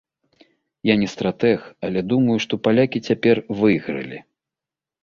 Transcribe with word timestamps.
Я 0.91 0.95
не 1.01 1.09
стратэг, 1.13 1.59
але 1.89 2.01
думаю, 2.15 2.37
што 2.47 2.53
палякі 2.69 3.05
цяпер 3.11 3.45
выйгралі. 3.63 4.19